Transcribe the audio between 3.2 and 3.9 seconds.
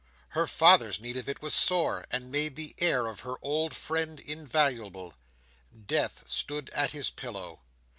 old